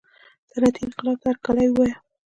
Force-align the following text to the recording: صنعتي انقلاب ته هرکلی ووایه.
صنعتي 0.51 0.81
انقلاب 0.85 1.17
ته 1.21 1.27
هرکلی 1.31 1.67
ووایه. 1.69 1.95